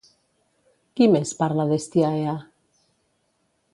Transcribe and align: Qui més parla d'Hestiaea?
Qui 0.99 1.07
més 1.15 1.33
parla 1.41 1.67
d'Hestiaea? 1.73 2.33